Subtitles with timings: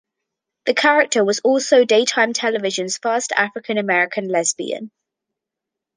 [0.65, 4.89] The character was also daytime television's first African-American lesbian.